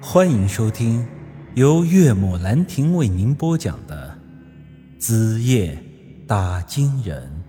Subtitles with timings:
[0.00, 1.06] 欢迎收听
[1.54, 4.16] 由岳母兰亭为您播讲的
[5.00, 5.82] 《子夜
[6.26, 7.44] 打金人》。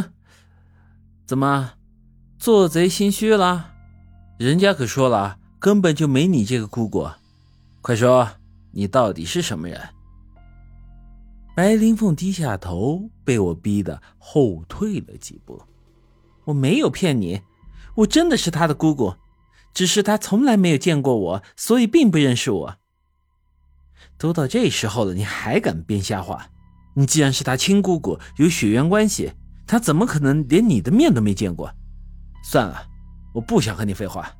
[0.00, 0.12] 哼，
[1.24, 1.74] 怎么
[2.36, 3.74] 做贼心虚了？
[4.38, 7.08] 人家可说了，根本就没你这个姑姑。
[7.80, 8.28] 快说，
[8.72, 9.80] 你到底是什么人？
[11.54, 15.62] 白灵凤低下头，被我逼得后退了几步。
[16.44, 17.40] 我没有骗你，
[17.96, 19.14] 我真的是他的姑姑，
[19.74, 22.76] 只是他从来没有见过我，所以并不认识我。
[24.16, 26.48] 都到这时候了，你还敢编瞎话？
[26.94, 29.32] 你既然是他亲姑姑，有血缘关系，
[29.66, 31.72] 他怎么可能连你的面都没见过？
[32.42, 32.86] 算了，
[33.32, 34.30] 我不想和你废话。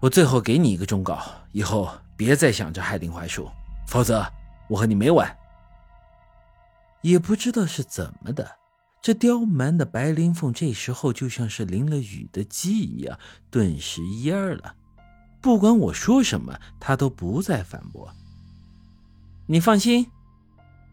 [0.00, 1.18] 我最后给你一个忠告，
[1.52, 3.48] 以后别再想着害林怀树，
[3.86, 4.26] 否则
[4.68, 5.36] 我和你没完。
[7.02, 8.50] 也不知道是怎么的，
[9.06, 13.16] 这刁蛮的白灵凤这时候就像是淋了雨的鸡一样，
[13.52, 14.74] 顿时蔫了。
[15.40, 18.12] 不管我说什么，她都不再反驳。
[19.46, 20.08] 你放心，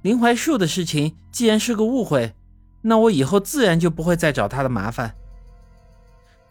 [0.04, 2.36] 林怀树的事情既然是个误会，
[2.84, 5.16] 那我以后自然就不会再找他的麻烦。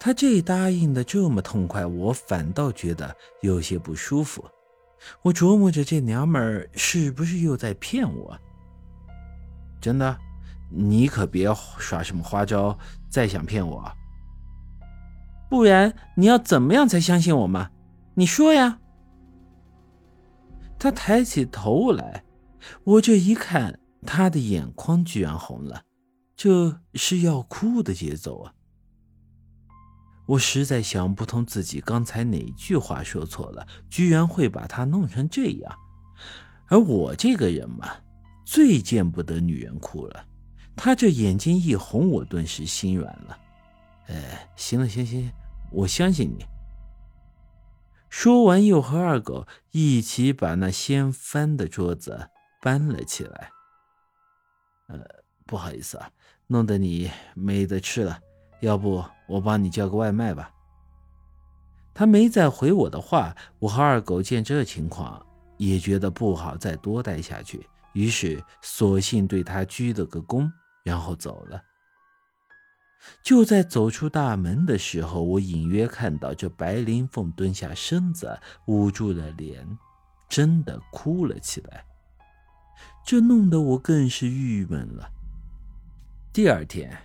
[0.00, 4.44] 他这答应的这么痛快，我反倒觉得有些不舒服。
[5.22, 8.36] 我琢磨着这娘们儿是不是又在骗我。
[9.80, 10.18] 真的，
[10.74, 12.78] 你可别耍什么花招，
[13.10, 13.92] 再想骗我。
[15.50, 17.70] 不然你要怎么样才相信我吗？
[18.14, 18.78] 你说呀。
[20.78, 22.24] 他抬起头来，
[22.84, 25.82] 我这一看，他的眼眶居然红了，
[26.34, 28.54] 这是要哭的节奏啊！
[30.26, 35.74] 我实在想不通自己刚才哪句话说错了，居然会把他弄成这样。
[36.68, 37.88] 而我这个人嘛。
[38.44, 40.26] 最见不得女人哭了，
[40.76, 43.38] 他这眼睛一红，我顿时心软了。
[44.08, 44.22] 呃，
[44.56, 45.30] 行了，行行，
[45.70, 46.44] 我相信你。
[48.08, 52.28] 说完，又和二狗一起把那掀翻的桌子
[52.60, 53.50] 搬了起来。
[54.88, 54.98] 呃，
[55.46, 56.10] 不好意思啊，
[56.46, 58.18] 弄得你没得吃了，
[58.60, 60.52] 要不我帮你叫个外卖吧。
[61.94, 65.24] 他没再回我的话，我和二狗见这情况，
[65.56, 67.66] 也觉得不好再多待下去。
[67.92, 70.50] 于是，索性对他鞠了个躬，
[70.82, 71.62] 然后走了。
[73.22, 79.66] 就在走出大门的时候，我隐约看到这白灵凤蹲下身子，捂住了脸，
[80.28, 81.84] 真的哭了起来。
[83.04, 85.10] 这弄得我更是郁闷了。
[86.32, 86.96] 第二天，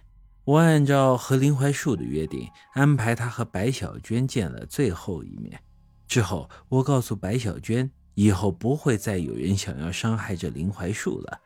[0.44, 5.60] 我按照和林怀树的约定，安排他和白小娟见了最后一面。
[6.08, 7.92] 之后，我告诉白小娟。
[8.20, 11.40] 以后不会再有人想要伤害这林怀树了，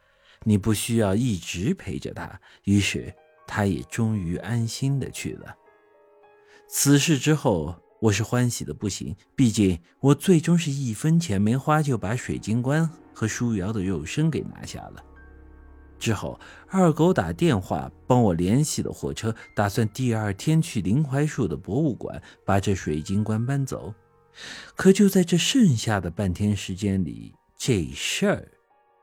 [0.44, 2.40] 你不需要一直陪着他。
[2.64, 3.14] 于是，
[3.48, 5.56] 他也终于安心的去了。
[6.68, 15.04] 此事之后，我是欢喜的不行，毕竟我最终是一分钱没花就把水晶棺和舒瑶的肉身给拿下了。
[16.00, 23.94] 之后，二狗打电话帮我联系了火车，打算第二天去林槐树的博物馆把这水晶棺搬走。
[24.76, 28.48] 可就在这剩下的半天时间里，这事儿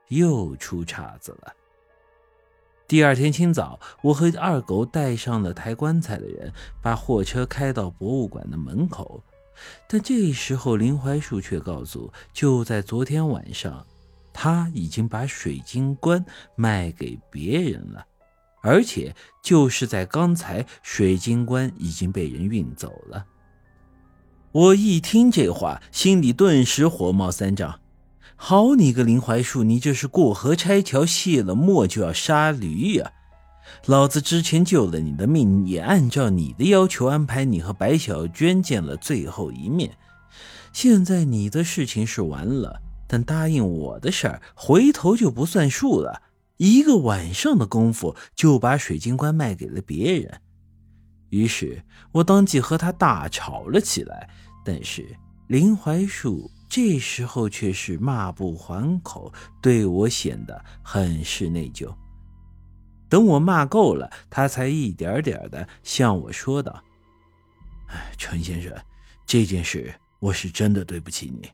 [0.09, 1.53] 又出岔子了。
[2.87, 9.23] 第二天清早，我和二狗带上了抬棺材的人，把货车开到博物馆的门口。
[9.87, 13.87] 但这时候，林怀树却告诉，就在昨天晚上，
[14.33, 18.07] 他已经把水晶棺卖给别人了，
[18.63, 23.27] 而且就是在刚才，水晶棺已经被人运走了。
[24.53, 27.81] 我一听这话，心里顿时火冒三丈。
[28.41, 33.13] 好你个林槐树，你这是过河拆桥，卸了磨就要杀驴呀！
[33.87, 39.91] 老子之前救了你的命，也按照你的要求安排你和白小娟见了最后一面。
[40.73, 46.23] 现在你的事情是完了，但答应我的事儿，回头就不算数了。
[46.59, 50.41] 一个晚上的功夫，就把水晶棺卖给了别人。
[51.31, 51.83] 于是
[52.13, 54.31] 我当即和他大吵了起来，
[54.65, 55.05] 但是
[55.49, 59.33] 林槐树这时候却是骂不还口，
[59.63, 61.93] 对我显得很是内疚。
[63.09, 66.83] 等我骂够了，他才一点点的向我说道
[67.89, 68.73] ：“哎，陈先生，
[69.27, 71.51] 这件事我是真的对不起你。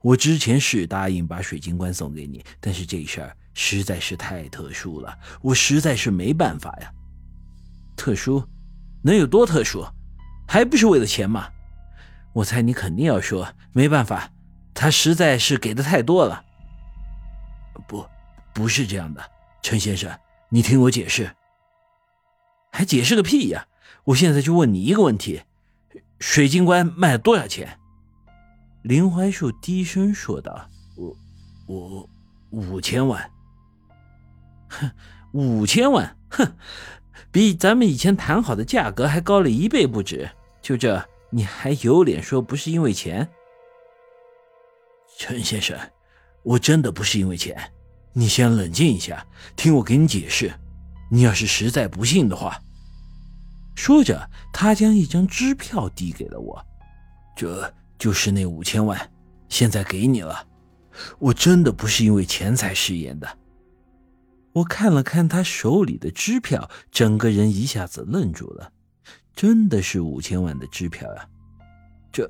[0.00, 6.92] 我之前是答应把水晶棺送给你，但是这事儿实在是太特殊了，我实在是没办法呀。
[7.96, 8.42] 特殊。”
[9.04, 9.84] 能有多特殊？
[10.46, 11.48] 还不是为了钱吗？
[12.34, 14.30] 我猜你肯定要说没办法，
[14.74, 16.44] 他实在是给的太多了。
[17.86, 18.06] 不，
[18.54, 19.22] 不是这样的，
[19.62, 20.10] 陈先生，
[20.48, 21.34] 你听我解释。
[22.70, 23.66] 还解释个屁呀！
[24.04, 25.42] 我现在就问你一个问题：
[26.18, 27.78] 水晶棺卖了多少钱？
[28.82, 31.16] 林怀树低声说道：“我，
[31.66, 32.08] 我
[32.50, 33.30] 五千万。
[34.68, 34.90] 哼，
[35.32, 36.56] 五千万，哼，
[37.30, 40.28] 比咱们以前谈好的价格还高了一倍不止。
[40.60, 43.28] 就这，你还有脸说不是因为钱？
[45.24, 45.78] 陈先生，
[46.42, 47.56] 我真的不是因为钱。
[48.12, 49.24] 你先冷静一下，
[49.54, 50.52] 听我给你解释。
[51.12, 52.60] 你要是实在不信的话。”
[53.76, 56.60] 说着，他将一张支票递给了我，
[57.36, 59.12] 这就是那五千万，
[59.48, 60.44] 现在给你了。
[61.20, 63.38] 我真的不是因为钱才食言的。
[64.54, 68.72] 我看了看他手里的支票，整个人一下子愣住了，
[69.36, 71.28] 真的是五千万的支票呀！
[72.10, 72.28] 这，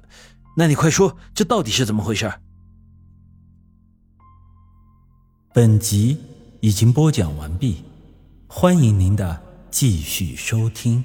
[0.54, 2.30] 那你快说，这到底是怎么回事？
[5.54, 6.16] 本集
[6.60, 7.82] 已经播讲完毕，
[8.46, 9.38] 欢迎您的
[9.70, 11.04] 继续收听。